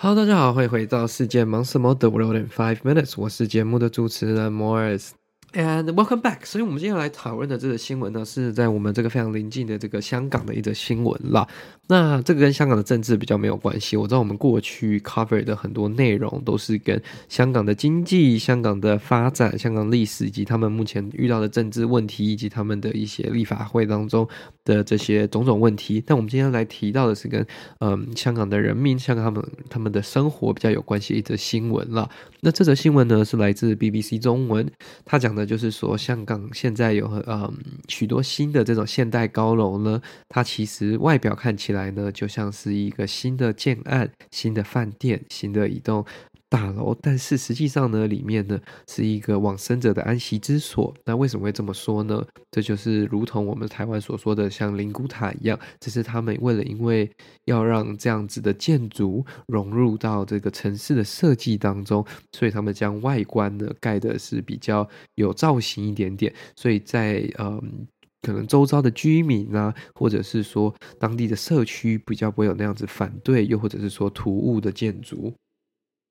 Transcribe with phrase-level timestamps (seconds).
[0.00, 5.10] Hello，大家好，欢迎回到世界忙什么的 World in Five Minutes，我是节目的主持人 Morris。
[5.54, 6.44] And welcome back。
[6.44, 11.48] 所以，我们今天来讨论的这个新闻呢，是在我们这个非常临近的这个香港的一则新闻啦。
[11.86, 13.96] 那这个跟香港的政治比较没有关系。
[13.96, 17.00] 我知道我们过去 cover 的很多内容都是跟
[17.30, 24.28] 香港的经济、香港的发展、香港历史以及他们目前遇到的政治问题，以及他们的一些立法会当中
[24.66, 26.02] 的这些种种问题。
[26.06, 27.46] 但我们今天来提到的是跟
[27.78, 32.10] 嗯香港的人民、香港他们他们的生活比较有关系的一则新闻了。
[32.40, 34.70] 那这则新闻呢，是来自 BBC 中文，
[35.04, 37.52] 它讲的就是说，香港现在有嗯
[37.88, 46.04] 许多新的这种现代高楼呢，它其实外表看起来呢，就像是一个新的建案、新的饭店、新的一栋。
[46.50, 48.58] 大楼，但是实际上呢，里面呢
[48.88, 50.94] 是一个往生者的安息之所。
[51.04, 52.24] 那为什么会这么说呢？
[52.50, 57.10] 这就是如同我们台湾所说的像灵骨塔一样，只是他们为了因为
[57.44, 66.32] 要让这样子的建筑融入到这个城市的设计当中，所以他们将外观呢盖的是比较有造型一点点。
[66.56, 67.86] 所以在嗯，
[68.22, 75.30] 可能周遭的居民啊，或者是说当地的社区比较不会有那样子反对，又或者是说突兀的建筑。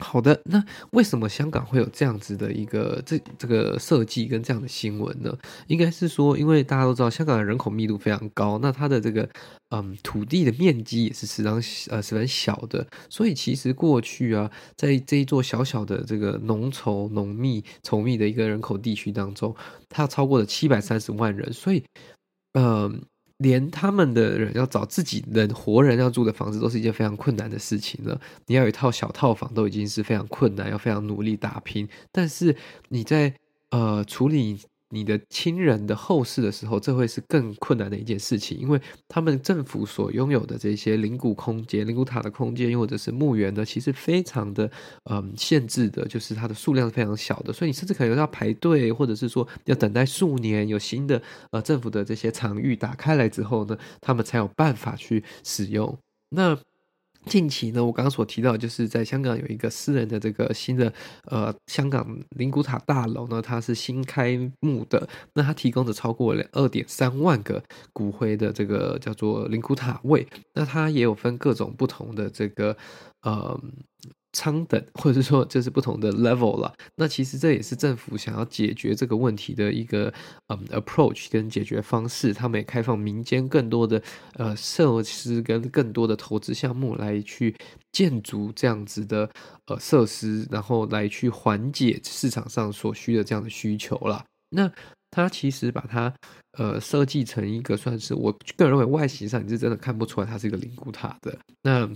[0.00, 5.36] 好的，那为什么香港会有这样子的一个这这个设计跟这样的新闻呢？
[5.66, 9.28] 应该是说，因为大家都知道香港的人口密度非常高，那它的这个
[9.70, 11.54] 嗯土地的面积也是十分
[11.90, 19.54] 呃十分小的，所以其实过去啊，在这一座小小的这个浓稠浓密稠密的一个人口地区当中，
[19.88, 21.82] 它超过了七百三十万人，所以
[22.52, 23.02] 嗯。
[23.38, 28.20] 连他们的人要找自己人活人要住的房子都是一件非常困难的事情了。
[28.46, 31.88] 你要有一套小套房都已经是非常困难，要非常努力打拼。
[32.12, 32.54] 但是
[32.90, 33.34] 你在
[33.70, 34.60] 呃处理。
[34.90, 44.70] 你的亲人的后事的时候，这会是更困难的一件事情，因为他们政府所拥有的这些灵骨空间、灵骨塔的空间，又或者是墓园呢，其实非常的
[45.10, 51.20] 嗯限制的，就是它的数量是非常小的，所以你甚至可能要排队，或者是说要等待数年，有新的
[51.50, 55.98] 呃政府的这些场域打开来之后呢，他们才有办法去使用。
[56.30, 56.58] 那。
[57.28, 60.92] 近期呢，我刚刚所提到，就是在香港有一个私人的这个新的
[61.26, 67.62] 呃香港灵骨塔大楼呢，它是新开幕的，那它提供的超过二点三万个
[67.92, 72.76] 骨灰的这个叫做灵骨塔位，那它也有分各种不同的这个
[73.22, 73.60] 呃。
[74.38, 76.72] 舱等， 或者是说这是不同的 level 了。
[76.96, 80.12] 那其实这也是政府想要解决这个问题的一个
[80.46, 82.32] 嗯 approach 跟解决方式。
[82.32, 84.00] 他们也开放民间更多的
[84.34, 87.54] 呃设施跟更多的投资项目来去
[87.90, 89.28] 建筑这样子的
[89.66, 94.24] 呃设施，然后来去缓解市场上所需的这样的需求了。
[94.50, 94.70] 那
[95.10, 96.12] 它其实把它
[96.58, 101.36] 呃设计成一个算是我个人认为外形上你是真的看不出来它是一个灵骨塔的。
[101.62, 101.88] 那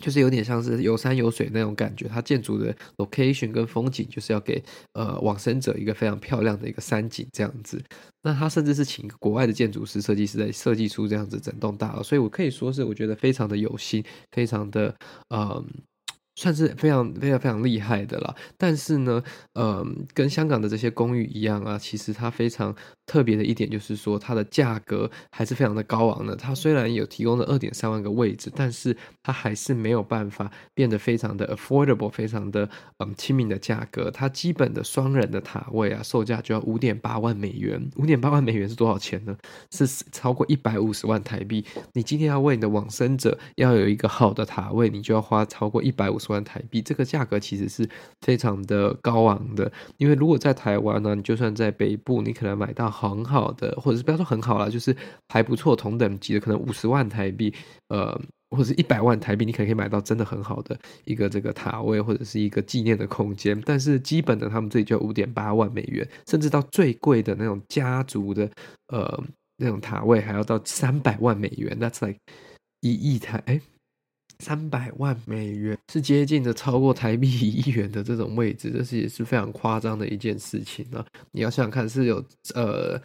[0.00, 4.62] 就是有点像是有山有水那种感觉，它建筑的 location 跟风景就是要给
[4.94, 7.82] 呃往生者一个非常漂亮的一个山景这样子。
[8.22, 14.94] 那他甚至是请国外的建筑师设计师在设计出这样子整栋大楼，所以我可以说是我觉得非常的有心，非常的
[15.34, 15.64] 嗯。
[16.38, 19.20] 算是非常非常非常厉害的了，但是呢，
[19.54, 19.84] 呃，
[20.14, 22.72] 跟香港的这些公寓一样啊，其实它非常
[23.06, 26.36] 特别的一点就是说，它的价格还是非常的高昂的。
[26.36, 32.68] 它虽然有提供了二点三万个位置，但是它还是没有办法变得非常的 affordable，非常的
[32.98, 34.08] 嗯亲民的价格。
[34.08, 37.90] 它基本的双人的塔位啊，售价就要五点八万美元。
[37.96, 39.36] 五点八万美元是多少钱呢？
[39.72, 41.64] 是超过一百五十万台币。
[41.94, 46.27] 你今天要为你的往生者要有一个好的塔位，你就要花超过一百五十。
[46.32, 47.88] 万台币，这个价格其实是
[48.20, 49.70] 非常的高昂的。
[49.96, 54.96] 因为如果在台湾呢，你就算在北部，你可能买到很好的，或者是不要说很好啦，就是
[55.28, 57.54] 还不错同等级的，可能五十万台币，
[57.88, 63.60] 呃，或者一百万台币，你可能可以买到真的很好的一个这个塔位，或者是一个纪念的空间。
[63.64, 68.50] 但是基本的，他们这里就五点八万美元，甚至到最贵的那种家族的，
[68.88, 69.24] 呃，
[69.56, 72.18] 那种塔位还要到三百万美元，That's like
[72.80, 73.60] 一亿台，哎。
[74.44, 81.04] 三百万美元是接近的超过台币一亿元的这种位置，这是也是非常夸张的一件事情啊。
[81.32, 82.24] 你要想想看，是有
[82.54, 83.00] 呃。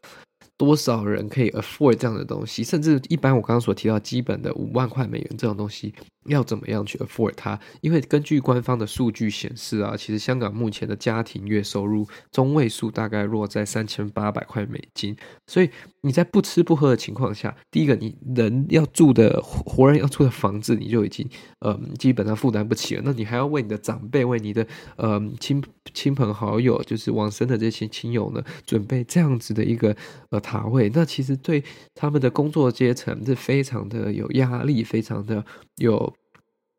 [0.56, 2.64] 多少人可以 afford 这样的东西？
[2.64, 5.92] 甚至一般我刚刚所提到基本的五万块美元这种东西，
[6.28, 7.60] 要怎么样去 afford 它？
[7.82, 15.18] 因为根据官方的数据显示啊，其实香港目前的家庭月收入中位数大概落在三千八百块美金。
[15.48, 15.70] 所以
[16.02, 21.28] 你在不吃不喝的情况下，第一个你人要住的活人要住的房子，你就已经
[21.62, 23.02] 嗯基本上负担不起了。
[23.04, 24.68] 那你还要为你的长辈、为你的
[24.98, 25.64] 嗯亲
[25.96, 29.96] 亲朋好友，就是往生的这些亲友呢，准备这样子的一个
[30.30, 30.44] 呃。
[30.44, 31.64] 塔位，那其实对
[31.96, 35.42] 他们的工作阶层是非常的有压力，非常的
[35.78, 36.13] 有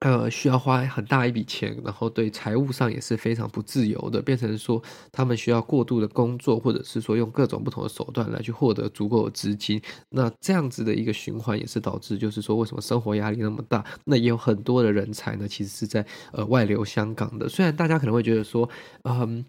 [0.04, 9.80] 呃，需要花很大一笔钱，然后对财务上也是非常不自由的，变成说他们需要过度的工作，或者是说用各种不同的手段来去获得足够的资金。
[10.10, 13.82] 那这样子的一个循环也是导致，就是说为什么生活压力那么大？
[14.04, 17.48] 那也有很多的人才呢，其实是在呃外流香港的。
[17.48, 18.68] 虽然大家可能会觉得说，
[19.04, 19.42] 嗯。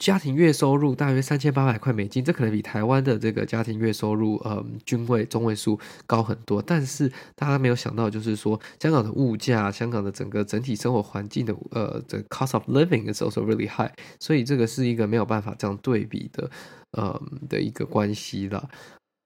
[0.00, 6.62] 家庭月收入大约三千八百块美金，这可能比台湾的这个家庭月收入，嗯，均位中位数高很多。
[6.62, 7.06] 但是
[7.36, 13.92] 大家没有想到，就是说香港的物价，香港的整个整体生活环境的，呃这 cost of living is also really high。
[14.18, 16.50] 所以这个是一个没有办法这样对比的，
[16.98, 17.20] 嗯，
[17.50, 18.70] 的一个关系了。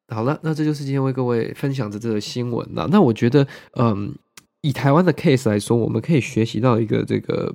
[0.08, 2.88] 好了，那这就是今天为各位分享的这个新闻了。
[2.90, 3.46] 那我觉得，
[3.78, 4.12] 嗯，
[4.62, 7.54] 以台湾的 case 来说，我们可以学习到一个这个。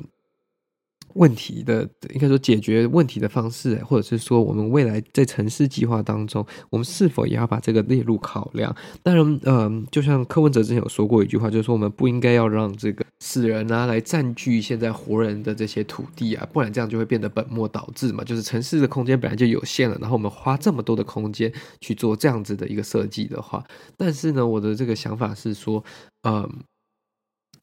[1.15, 8.75] 问题的应该说解决问题的方式，或者是说我们未来在城市计划当中，我们是否也要把这个列入考量？
[9.03, 18.23] 当然，嗯，就像柯文哲之前有说过一句话，就是说我们不应该要让这个死人啊来占据现在活人的这些土地啊，不然这样就会变得本末倒置嘛。
[18.23, 21.51] 就是城市的空间本来就有限了，然后我们花这么多的空间
[21.81, 23.63] 去做这样子的一个设计的话，
[23.97, 25.83] 但是呢，我的这个想法是说，
[26.23, 26.49] 嗯。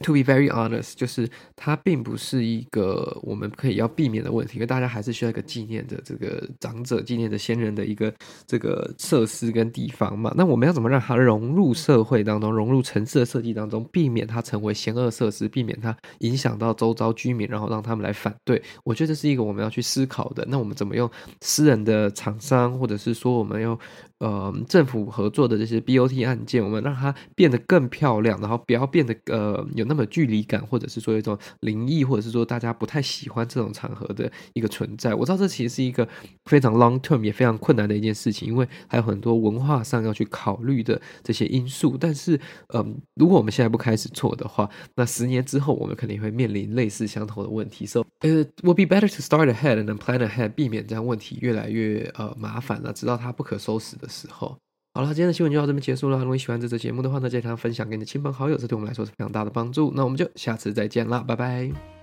[0.02, 1.26] To be very honest，就是
[1.56, 8.12] 它并不是一个我们可以要避免的问题，因为大家还是需要一个纪念的这个长者、纪念的先人的一个
[8.46, 10.34] 这个设施跟地方嘛。
[10.36, 18.62] 那我们要怎么让它融入社会当中，融入城市的设计当中，避免它成为嫌恶设施，避免它影响到周遭居民，然后让他们来反对？
[18.84, 20.44] 我觉得这是一个我们要去思考的。
[20.46, 21.10] 那我们怎么用
[21.40, 23.78] 私人的厂商，或者是说我们用
[24.18, 29.86] 呃政府合作的这些 BOT 案件，我们让它变得更漂亮，然后不要变得呃有。
[29.86, 35.14] 那么距离感，或者是说一种灵异，或者是说大家不太喜欢这种场合的一个存在。
[35.14, 36.08] 我知道这其实是一个
[36.46, 41.96] 非常 long term 也非常困难的一件事情，因为还有很多文化上要去考虑的这些因素。
[41.96, 42.36] 但是，
[42.74, 47.86] 嗯，如果我们现在不开始做的话，那十年之后我们肯定会面临类似相同的问题。
[47.86, 54.56] So it will be better to start ahead and plan ahead，避免这样问题越来越呃麻烦了，直到它不可收拾的时候。
[54.94, 56.18] 好了，今天的新闻就到这边结束了。
[56.18, 59.92] 如果你喜欢这次节目的话呢，记得分享给你的亲朋好友，这对我们来说是非常大的帮助。
[59.94, 61.95] 那我们就下次再见啦，拜拜。